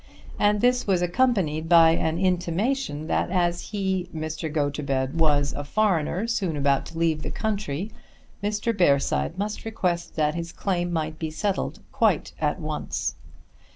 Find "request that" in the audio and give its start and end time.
9.63-10.33